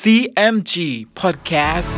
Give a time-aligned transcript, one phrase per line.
[0.00, 0.74] CMG
[1.20, 1.92] Podcast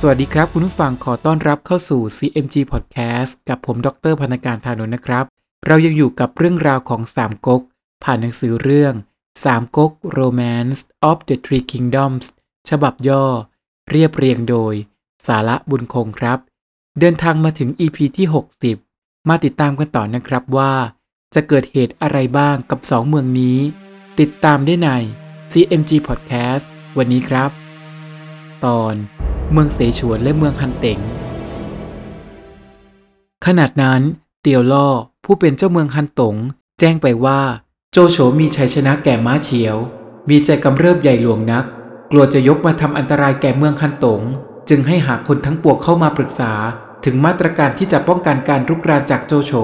[0.00, 5.24] สวัสดีครับ คุณผู้ฟังขอต้อนรับเข้าสู่ CMG Podcast กับผมดรพนการธานนนะครับ
[5.66, 7.62] เรายังอยู่กับเรื่องราวของสามก๊ก
[8.04, 8.94] ผ่านหนังสือเรื่อง
[9.44, 10.78] สามก๊ก Romance
[11.10, 12.24] of the Three Kingdoms
[12.68, 13.24] ฉบับย่อ
[13.90, 14.74] เรียบเรียงโดย
[15.26, 16.38] สาระบุญคงครับ
[17.00, 18.26] เดินทางมาถึง EP ที่
[18.76, 20.72] 60 มาติดตามกันต่อนะครับว่า
[21.34, 23.58] จะเกิดเหตุอะไรบ้างกับสองเมืองนี้
[24.20, 24.90] ติดตามได้ใน
[25.52, 26.66] CMG Podcast
[26.98, 27.50] วันนี้ครับ
[28.64, 28.94] ตอน
[29.52, 30.98] เมืองเสฉวนและเมืองฮันเต็ง
[33.46, 34.00] ขนาดนั้น
[34.42, 34.88] เตียวล่อ
[35.24, 36.36] ผู้เป็นเจ้าเมืองฮันตง
[36.78, 37.40] แจ้งไปว่า
[37.92, 39.76] โจโฉมีชัยชนะแก่ม้าเฉียว
[40.28, 41.64] มีใจกำเริบใหญ่หลวงนัก
[42.10, 44.22] กลัวจะยกมาทำอันตรายแก่เมืองฮันตง
[44.68, 46.52] จึงให้หาคนทั้งปวงเข้ามาปรึกษา
[47.04, 49.54] ถึงมาตรการที่จะป้องกันการรุกรานจากโจโฉ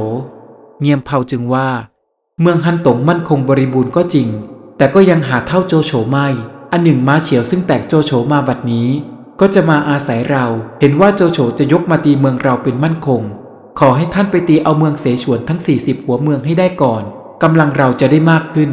[0.85, 1.69] เงียมเผาจึงว่า
[2.41, 4.29] เมืองฮันตงมั่นคงบริบูรณ์ก็จริง
[4.77, 6.27] แต่ก็ยังหาเท่าโจโฉไม่
[6.73, 8.89] อันหนึ่งม้าเฉียวซึ่งแตกโจโฉมาบัดนี้
[9.41, 10.47] ก็จะมาอาศัยเรา
[10.81, 13.23] เห็นว่าโจโฉจะยกมาตีเมืองเราเป็นมั่นคง
[13.79, 17.03] ขอให้ท่านไปตีเอาเมืองเสฉวนทั้ง 40 หัวเมืองให้ได้ก่อน
[17.43, 18.71] กำลังเราจะได้มากขึ้น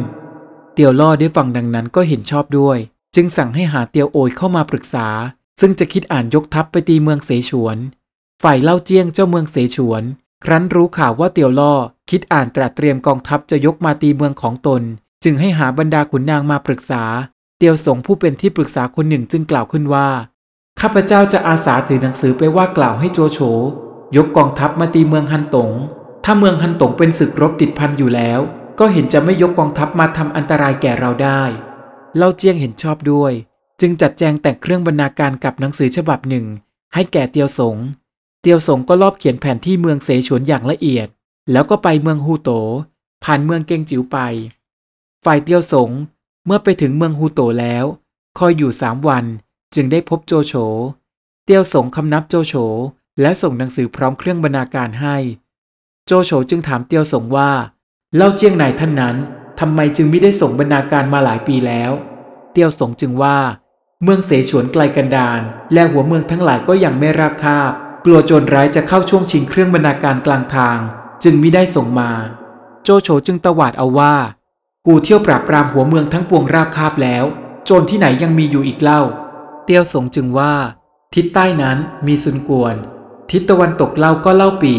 [0.74, 2.78] เตียวล่อได้ฟังดังนั้นก็เห็นชอบด้วย
[3.14, 5.06] จึงสั่งให้หาเตียวโอยเข้ามาปรึกษา
[5.60, 7.76] ซึ่งจะคิดอ่านยกทัพไปตีเมืองเสฉวน
[8.42, 10.02] ฝ่ายเล่าเจียงเจ้าเมืองเสฉวน
[10.44, 11.74] ครั้นรู้ข่าวว่าเตียวล่อ
[12.10, 14.82] คิดอ่านตรัสเตรียมกองทัพจะยกมาตีเมืองของตน
[15.24, 17.02] จึงให้หาบรรดาขุนนางมาปรึกษา
[17.58, 20.08] เตียวสงผู้เป็นที่ปรึกษาคนหนึ่งจึงกล่าวขึ้นว่า
[20.80, 23.38] ข้าพเจ้าจะอาสาถือหนังสือไปว่ากล่าวให้โจโฉ
[24.16, 25.70] ยกกองทัพมาตีเมืองฮันตง
[26.24, 28.40] ถ้าเมืองฮันตงเป็นศึกรบติดพันอยู่แล้ว
[28.80, 31.42] ก็เห็นจะไม่ยกกองทัพมาทำอันตรายแก่เราได้
[32.16, 33.32] เล่าเจียงเห็นชอบด้วย
[33.80, 36.46] จึงจัดแจงแต่งเครื่องบรรณาการกับหนังสือฉบับหนึ่ง
[36.94, 37.76] ให้แก่เตียวสง
[38.44, 41.08] เตียวสงก็รอบเขียนแผนที่เมืองเสฉวนอย่างละเอียด
[41.52, 42.50] แล้วก็ไปเมืองฮูโต
[43.24, 44.18] ผ่านเมืองเกงจิ๋วไป
[45.24, 45.90] ฝ่ายเตียวสง
[46.46, 47.84] เมื่อไปถึงเมืองฮูโตแล้ว
[48.38, 49.24] คอยอยู่สามวัน
[49.74, 50.54] จึงได้พบโจโฉ
[51.44, 52.54] เตียวสงคำนับโจโฉ
[53.20, 55.16] และส่งหนังสือพร้อมเครื่องบรรณาการให้
[56.06, 57.50] โจโฉจึงถามเตียวสงว่า
[58.16, 59.16] เล่าเจียงนายท่านนั้น
[59.60, 61.92] ทำไมจึงไม่ได้ส่งบรรณาการมาหลายปีแล้ว
[62.52, 63.38] เตียวสงจึงว่า
[64.02, 65.40] เมืองเสฉวนไกลกันดาร
[65.72, 67.72] และหัวเมืองทั้งหลายก็ยังไม่ราบคาบ
[68.04, 70.78] กลัวโจรร้ายจะเข้าช่วงชิงเครื่องบรรณาการกลางทาง
[71.24, 72.10] จึงไม่ได้ส่งมา
[72.82, 74.14] โจโฉจึงตวาดเอาว่า
[74.86, 77.24] กูเที่ยวปราบปรามหัวเมืองทั้งปวงราบคาบแล้ว
[77.64, 79.00] โจรที่ไหนยังมีอยู่อีกเล่า
[79.64, 80.54] เตียวสงจึงว่า
[81.14, 82.74] ทิศใต้นั้นมีซุนกวน
[83.30, 84.74] ทิศตะวันตกเล่าก็เล่าปี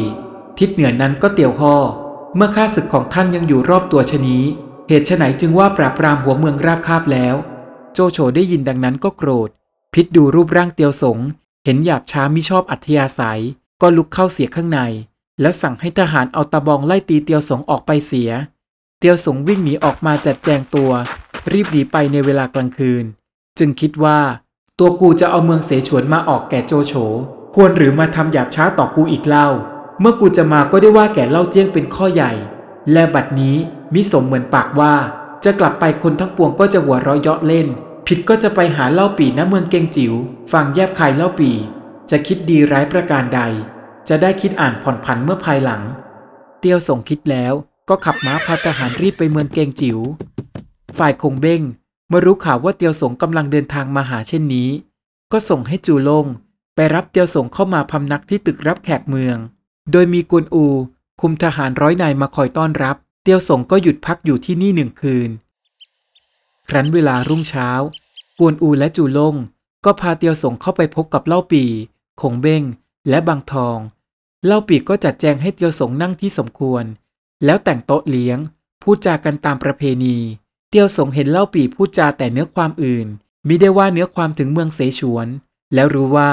[0.59, 1.75] ทิศเหนือนั้นก็เตียวห่อ
[2.35, 4.43] เมื่อข้าศึกของท่านยังอยู่รอบตัวชะนี้
[4.87, 7.35] เหตุไฉนจึงว่าปราบปรามหัวเมืองราบคาบแล้ว
[7.93, 9.49] โจโฉได้ยินดังนั้นก็โกรธ
[9.93, 11.19] พิษดูรูปร่างเตียวสง
[11.65, 13.41] เห็นหยาบช้ามิชอบอัธยาศัย
[13.81, 14.79] ก็ลุกเข้าเสียข้างใน
[15.41, 18.31] และสั่งให้ทหารเอาตะบองไล่ตีเตียวสงออกไปเสีย
[18.99, 20.91] เตียวสงวิ่งหนีออกมาจัดแจงตัว
[21.51, 23.05] รีบหนีไปในเวลากลางคืน
[23.57, 24.19] จึงคิดว่า
[24.79, 26.93] ตัวกูจะเอาเมืองเสฉวนมาออกแก่โจโฉ
[27.55, 29.47] ควรหรือมาทำหยาบช้าต่อกูอีกเล่า
[29.99, 32.31] เมื่อกูจะมาก็ได้ว่าแก่เล่าเจี้ยงเป็นข้อใหญ่
[32.91, 33.55] และบัดนี้
[33.93, 34.93] มิสมเหมือนปากว่า
[35.43, 40.13] จะกลับไปคนทั้งปวงก็จะหัวเราะเยาะเล่นิดก็จะไปหาเล่าปีณเมืองเกงจิว๋ว
[40.51, 41.51] ฟังแยบคายเล่าปี
[42.11, 43.41] จะคิดดีร้ายประการใด
[44.09, 45.81] จะได้คิดอ่านผ่อนผันเมื่อภายหลัง
[46.59, 47.53] เตียวส่งคิดแล้ว
[47.89, 49.99] ก็ขับม้าพาทหารรีบไปเมืองเกงจิว๋ว
[50.97, 51.61] ฝ่ายคงเบ้ง
[52.09, 54.69] เมื่อรู้ข่าวว่าเตียวสงกำลังเดินทางมาหาเช่นนี้
[55.31, 56.25] ก็ส่งให้จูลง
[56.75, 59.37] ไปรับเตียวสงเข้ามาพำนักที่ตึกรับแขกเมือง
[59.91, 60.65] โดยมีกวนอู
[61.21, 65.29] คุมทหารร้อยนายมาคอยต้อนรับ เตียวสงก็หยุดพักอยู่ที่นี่หนึ่งคืน
[66.69, 67.69] ครั้นเวลารุ่งเช้า
[68.45, 69.35] วนอูและจูลง
[69.85, 71.63] ก็พาเตียวสงเข้าไปพบกับเล่าปี
[72.21, 72.63] คงเบ้ง
[73.09, 73.77] และบางทอง
[74.45, 76.83] เล่าปีก็จัดแจงให้เตียวสงนั่งที่สมควร
[77.45, 78.37] แล้วแต่งโต๊ะเลี้ยง
[78.81, 80.17] พูดจากันตามประเพณี
[80.69, 83.07] เตียวสงเห็นเล่าปีพูดจาแต่เนื้อความอื่น
[83.47, 85.27] มิได้ว่าเนื้อความถึงเมืองเสฉวน
[85.73, 86.31] แล้วรู้ว่า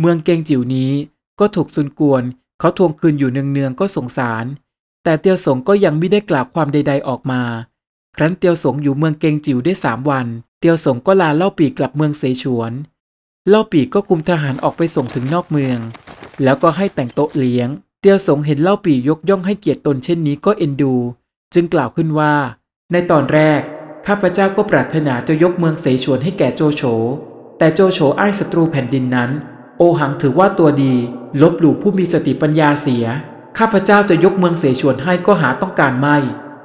[0.00, 0.92] เมืองเกงจิ๋วนี้
[1.40, 2.22] ก็ถูกซุนกวน
[2.58, 4.44] เขาทวงคืนอยู่เนืองๆก็สงสาร
[5.04, 7.42] แต่เตียวสงก็ยังไม่ได้กล่าวความใด ๆออกมา
[8.16, 10.26] ครั้นเตียวสงอยู่เมืองเกงจิ๋วได้สามวัน
[10.58, 12.72] เตียวสงก็ลาเล่าปีกลับเมืองเสฉวน
[13.48, 15.78] เล่าปีก็คุมทหารออกไปส่งถึงนอกเมือง
[16.42, 17.68] แล้วก็ให้แต่งโต๊ะเลี้ยง
[18.00, 20.94] เตียวสงเห็นเล่าปียกย่องให้เกียรติตนเช่นนี้ก็เอ็นดู
[21.54, 22.34] จึงกล่าวขึ้นว่า
[22.92, 23.60] ในตอนแรก
[24.06, 26.82] ข้าพเจ้าก็ปรารถนาจะยกเมืองเสฉวนให้แก่โจโฉ
[27.58, 29.30] แต่โจโฉอ้ายศัตรูแผ่นดินนั้น
[29.78, 30.94] โอหังถือว่าตัวดี
[31.42, 33.06] ลบหลู่ผู้มีสติปัญญาเสีย
[33.58, 36.16] ข้าพเจ้าจะยกเมืองเสฉวนให้ก็หาต้องการไม่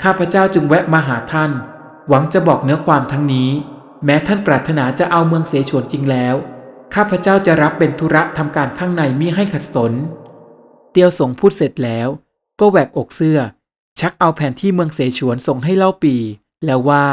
[0.03, 1.51] ข้าพเจ้าจึงแวะมาหาท่าน
[2.07, 3.49] หวังจะบอกเนื้อความทั้งนี้
[4.05, 6.35] แม้ท่านปรารถนาจะเอาเมืองเสฉวนจริงแล้ว
[6.95, 9.93] ข้าพเจ้าจะรับเป็นธุระทำการข้างในมิให้ขัดสน
[10.91, 12.07] เตียวสงพูดเสร็จแล้ว
[12.59, 13.39] ก็แหวกอกเสื้อ
[13.99, 16.15] ชักเอาแผนที่เมืองเสฉวนส่งให้เล่าปี
[16.65, 17.05] แล้วว่า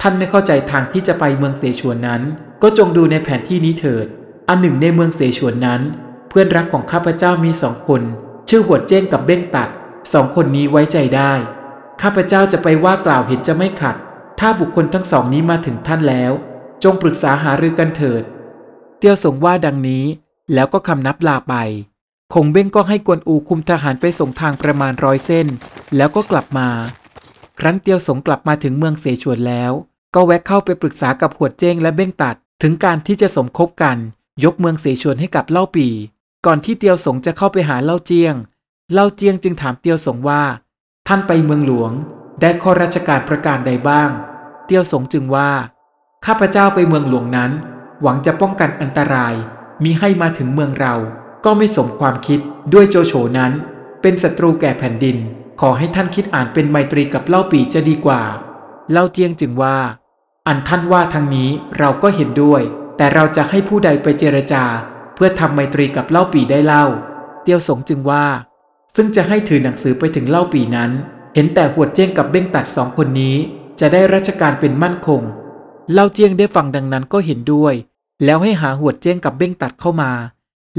[0.00, 2.22] ท่านไม่เข้าใจทางที่จะไปเมืองเสฉวนนั้น
[2.62, 4.06] ก็จงดูในแผนที่นี้เถิด
[4.48, 5.80] อันหนึ่งในเมืองเสฉวนนั้น
[6.28, 8.02] เพื่อนรักของข้าพเจ้ามีสองคน
[8.48, 9.68] ชื่อหัวเจ้งกับเบ้งตัด
[10.12, 11.32] สองคนนี้ไว้ใจได้
[12.02, 13.96] ข้าพเจ้าจะไปว่ากล่าวเห็นจะไม่ขัด
[14.42, 16.32] ถ้าบุคคลทั้งสองนี้มาถึงท่านแล้ว
[16.84, 18.22] จงปรึกษาหารือกันเถิด
[18.98, 20.04] เตียวสงว่าดังนี้
[20.54, 21.54] แล้วก็คำนับลาไป
[22.34, 25.46] คงเบ้งก็ให้กวนอูคุมทหารไปส่งทางประมาณร้อยเส้น
[25.96, 26.68] แล้วก็กลับมา
[27.58, 29.72] ครั้นเตียวสงกลับมาถึงเมืองเสฉวนแล้ว
[30.14, 33.96] ก็แวะเข้าไปปรึกษากับหัวเจ้งและเบ้งตัด ถึงการที่จะสมคบกัน
[34.44, 35.88] ยกเมืองเสฉวนให้กับเล่าปี
[36.46, 38.34] ก่อนที่เตียวสงจะเข้าไปหาเล่าเจียง
[38.92, 40.42] เล่าเจียงจึงถามเตียวสงว่า
[41.08, 41.92] ท่านไปเมืองหลวง
[42.40, 44.10] ได้ข้อราชการประการใดบ้าง
[44.70, 45.50] เตียวสงจึงว่า
[46.26, 47.50] ข้าพเจ้าไปเมืองหลวงนั้น
[48.02, 49.34] หวังจะป้องกันอันตราย
[49.84, 50.94] มีให้มาถึงเมืองเรา
[51.44, 52.40] ก็ไม่สมความคิด
[52.72, 53.52] ด้วยโจโฉนั้น
[54.02, 55.16] เป็นศัตรูแก่แผ่นดิน
[55.60, 58.22] ขอให้ท่านคิดอ่านเป็นไมตรีกับเล่าปีจะดีกว่า
[58.92, 59.76] เล่าเจียงจึงว่า
[60.46, 62.62] อันท่านว่าทางนี้เราก็เห็นด้วย
[62.96, 64.64] แต่เราจะให้ผู้ใดไปเจรจา
[65.14, 66.84] เพื่อทำไมตรีกับเล่าปีได้เล่า
[67.42, 68.24] เตียวสงจึงว่า
[68.96, 70.90] ซึ่งจะให้ถือหนังสือไปถึงเล่าปีนั้น
[71.34, 73.36] เห็นแต่หัวเจ้งกับเบ้งตัดสองคนนี้
[73.80, 75.22] จะได้ราชการเป็นมั่นคง
[75.92, 77.74] เล่าเจียงได้ฟังดังนั้นก็เห็นด้วย
[78.24, 80.12] แล้วให้หาหัวเจ้งกับเบ้งตัดเข้ามา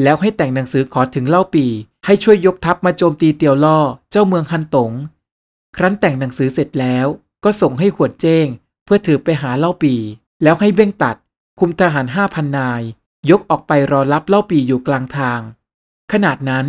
[0.02, 1.66] แล้วให้แต่งหนังสือขอถึงเล่าปี
[2.06, 3.80] ให้ช่วยยกทัพมาโจมตีเตียวล่อ
[4.12, 4.92] เจ้าเมืองฮันตง
[5.76, 7.08] ครั้นแต่งหนังสือเสร็จแล้ว
[7.44, 8.46] ก็ส่งให้หัวเจ้ง
[8.86, 9.96] เพื่อถือไปหาเล่าปี
[10.44, 11.16] แล้วให้เบ้งตัด
[11.60, 12.82] คุมทหารห้าพันนาย
[13.30, 15.40] ยกออกไปรอรับเล่าปีอยู่กลางทาง
[16.12, 16.66] ขนาดนั้น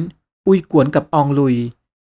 [0.46, 1.56] อุยกวนกับอองลุย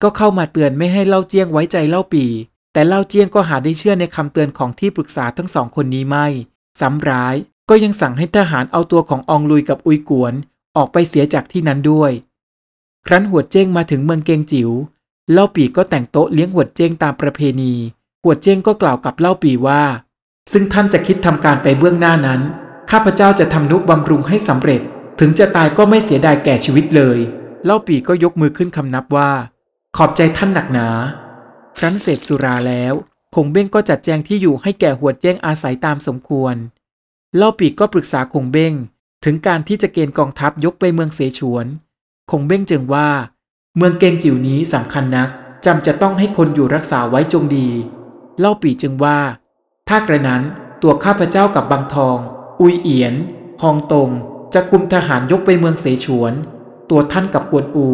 [0.03, 2.25] ก็เข้ามาเตือนไม่ให้เล่าเจียงไว้ใจเล่าปี
[2.73, 6.27] แต่เล่าเจียงก็หาได้เชื่อในคำเตือนของที่ปรึกษาทั้งสองคนนี้ไม่
[6.79, 7.35] ซ้ำร้าย
[7.69, 10.33] ก็ยังสั่งให้ทหารเอาตัวของอองลุยกับอุยกวน
[10.77, 12.11] ออกไปเสียจากที่นั้นด้วย
[13.05, 14.69] ครั้นหัวเจ้งมาถึงเมืองเกงจิว๋ว
[15.31, 17.73] เล่าปีก็แต่งโต๊ะเลี้ยงหัวเจ้งตามประเพณี
[18.23, 19.83] หัวเจ้งก็กล่าวกับเล่าปีว่า
[20.51, 22.41] ซึ่งท่านจะคิดทำการไปเบื้องหน้านั้น
[22.91, 24.81] ข้าพเจ้าจะทำนุบำรุงให้สำเร็จ
[25.19, 27.17] ถึงจะตายก็ไม่เสียดายแก่ชีวิตเลย
[27.65, 29.31] เล่าปีก็ยกมือขึ้นคำนับว่า
[29.97, 30.87] ขอบใจท่านหนักหนา
[31.77, 32.93] ครั้นเสพสุราแล้ว
[33.35, 36.55] คงเบ้งก็จัดแจงที่อยู่ให้แก่หัวเจ้งอาศัยตามสมควร
[37.35, 38.73] เล่าปีก็ปรึกษาคงเบ้ง
[39.25, 41.65] ถึงการที่จะเกณฑ์กองทัพยกไปเมืองเสฉวน
[42.31, 43.09] คงเบ้งจึงว่า
[43.77, 45.29] เมืองเกงจิ๋วนี้สำคัญนัก
[45.65, 47.67] จำจะต้องให้คนอยู่รักษาไว้จงดี
[48.39, 49.19] เล่าปีจึงว่า
[49.87, 50.41] ถ้ากระนั้น
[50.81, 52.17] ตัวข้าพเจ้ากับบางทอง
[52.61, 53.13] อุยเอียน
[53.61, 54.09] ฮองตง
[54.53, 56.33] จะคุมทหารยกไปเมืองเสฉวน
[56.89, 57.87] ตัวท่านกับกวนอู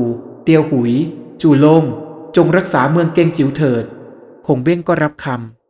[0.43, 0.93] เตียวหุย
[1.41, 1.83] จูลง
[2.35, 3.85] จงรักษาเมืองเกงจิ๋วเถิด
[4.47, 5.25] คงเบ้งก็รับค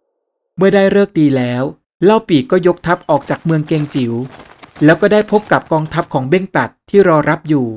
[0.06, 1.64] ำ เมื่อได้เลิกดีแล้ว
[2.04, 4.14] เล่าปีก็ยกทัพออกจากเมืองเกงจิ๋ว
[4.84, 7.68] แล้วก็ได้พบกับกองทัพของเบ้งตัดที่รอรับอยู่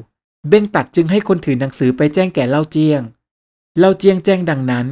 [0.49, 3.03] เบ้งตัดจึงให้คนถือหนังสือไปแจ้งแก่เล่าเจียง
[3.79, 4.87] เล่าเจียงแจ้งดังนั้น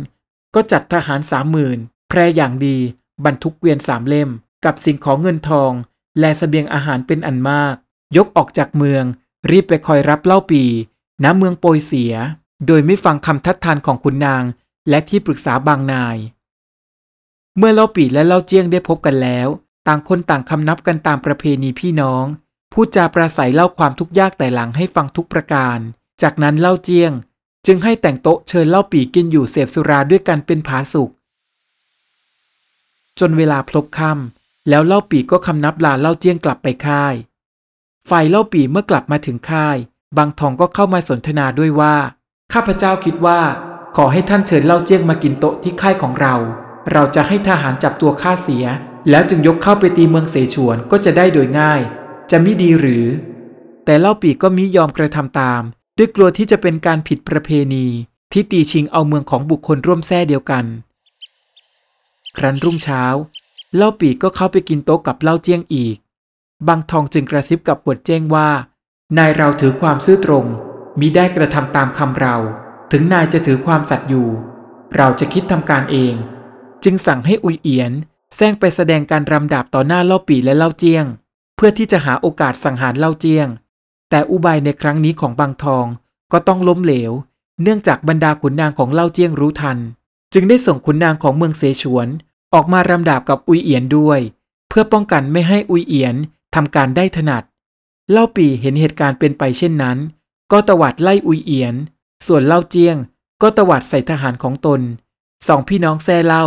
[0.55, 1.79] ก็จัดทหารสามหมื่น
[2.09, 2.77] แพรอย่างดี
[3.25, 4.31] บรรทุกเกวียนสามเล่ม
[4.65, 5.73] กับสิ่งของเงินทอง
[6.21, 7.75] และเสบียงอาหารเป็นอันมาก
[8.17, 9.05] ยกออกจากเมือง
[9.51, 10.63] รีบไปคอยรับเล่าปี
[11.25, 12.15] ณเมืองโปยเสีย
[12.67, 14.45] โดยไม่ฟังคำทัดทานของคุณนาง
[14.89, 16.17] และที่ปรึกษาบางนาย
[17.59, 19.49] เมื่อเล่าปีและเล่าเจียงได้พบกันแล้ว
[19.87, 22.25] ต่างคนต่างคำนับกันตามประเพณีพี่น้อง
[22.73, 25.79] พูดจาปราศัยเล่าความทุกข์ยากแต่หลังให้ฟังทุกประการ
[26.23, 27.13] จากนั้นเล่าเจียง
[27.67, 31.11] จึงให้แต่งโต๊ะเชิญเล่าปีกินอยู่เสพสุราด้วยกันเป็นผาสุก
[33.19, 37.15] จนเวลาพลบค่ำแล้วเล่าปีก็คำนับลาเล่าเจียงกลับไปค่าย
[38.11, 39.77] ฝ่ายเล่าปีเมื่อกลับมาถึงค่าย
[40.17, 41.95] บางทองก็เข้ามาสนทนาด้วยว่า
[42.53, 43.41] ข้าพเจ้าคิดว่า
[43.97, 46.35] ขอให้ท่านเชิญเล่าเจียงมากินโต๊ะที่ค่ายของเรา
[46.93, 48.65] เราจะให้ทหารจับตัวข้าเสีย
[49.11, 51.81] แล้วจึงยกเข้าไปตีเมืองเสฉวนก็จะได้โดยง่าย
[52.31, 53.05] จะมิดีหรือ
[53.85, 55.63] แต่เล่าปีก็มิยอมกระทำตาม
[55.99, 57.87] ด้วยกลัวที่จะเป็นการผิดประเพณี
[58.33, 60.65] ที่ตีชิงเอาเมืองของบุคคลร่วมแท้เดียวกัน
[62.37, 63.05] ครั้นรุ่งเช้า
[63.77, 65.97] เล่าปีก็เข้าไปกินโต๊ะกับเล่าเจียงอีก
[66.69, 68.49] บางทองจึงกระซิบกับหวดเจ้งว่า
[69.19, 70.47] นายเราถือความซื่อตรง
[70.99, 72.37] มิได้กระทำตามคำเรา
[72.93, 74.29] ถึงนายจะถือความสัตย์อยู่
[74.97, 76.15] เราจะคิดทำการเอง
[76.85, 77.93] จึงสั่งให้อุยเอียน
[78.37, 81.05] แซงไปแสดงการรำดาบต่อหน้าเล่าปีและเล่าเจียง
[81.57, 83.49] เพื่อที่จะหาโอกาสสังหารเล่าเจียง
[84.11, 85.87] แต่อุบายในครั้งนี้ของบางทอง
[86.33, 87.13] ก็ต้องล้มเหลว
[87.63, 89.79] เนื่องจากบรรดาขุนนางของเล่าเจียงรู้ทัน
[90.35, 92.09] จึงได้ส่งขุนนางของเมืองเสฉวน
[92.55, 94.21] ออกมารำดาบกับอุยเอียนด้วย
[94.69, 96.15] เพื่อป้องกันไม่ให้อุยเอียน
[96.55, 97.43] ทำการได้ถนัด
[98.11, 99.99] เล่าปีเห็นเหตุการณ์เป็นไปเช่นนั้น
[100.53, 101.75] ก็ตวัดไล่อุยเอียน
[102.27, 102.97] ส่วนเล่าเจียง
[103.43, 104.81] ก็ตวัดใส่ทหารของตน
[105.47, 106.45] สองพี่น้องแซ่เล่า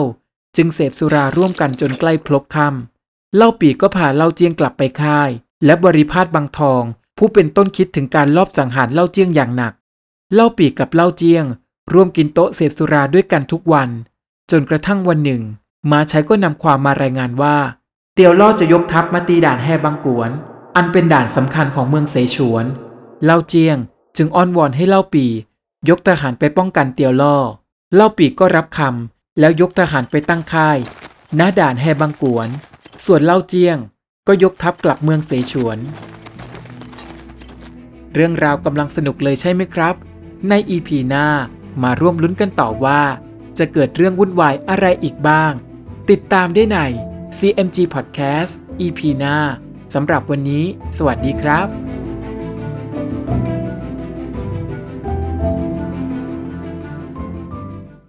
[0.55, 5.29] จึงเสพสุราร่วมกันจนใกล้พลบค่ำเล่าปีก็พาเล่าเจียงกลับไปค่าย
[5.65, 6.83] และบริพาทบางทอง
[7.17, 9.73] ผู้เป็นต้นคิดถึงการลอบสังหารเล่าเจียงอย่างหนัก
[10.33, 11.45] เล่าปีกับเล่าเจียง
[11.93, 13.89] ร่วมกินโต๊ะเสพสุราด้วยกันทุกวัน
[14.51, 15.41] จนกระทั่งวันหนึ่ง
[15.91, 17.57] มาใช้ก็นำความมารายงานว่า
[18.15, 20.31] เตียวล่อจะยกทัพมาตีด่านแฮบังกวน
[20.75, 22.65] อันเป็นด่านสำคัญของเมืองเสฉวน
[23.25, 23.77] เล่าเจียง
[24.17, 25.25] จึงอ้อนวอนให้เล่าปี
[25.89, 27.37] ยกทหารไปป้องกันเตียวล่อ
[27.95, 30.77] เล่าปีก็รับคำแล้วยกทหารไปตั้งค่าย
[31.39, 32.47] ณด่านแฮบังกวน
[33.05, 33.77] ส่วนเล่าเจียง
[34.27, 35.77] ก็ยกทัพกลับเมืองเสฉวน
[38.13, 39.95] เรื่องราวกำลังสนุกเลยใช่ไหมครับ
[40.49, 41.27] ในอีพีหน้า
[41.83, 43.01] มาร่วมลุ้นกันต่อว่า
[43.57, 45.53] จะเกิดเรื่องวุ่นวายอะไรอีกบ้าง
[46.09, 46.77] ติดตามได้ใน
[47.37, 48.53] CMG Podcast
[48.85, 49.37] EP หน้า
[49.93, 50.65] สำหรับวันนี้
[50.97, 52.02] สวัสดีครับ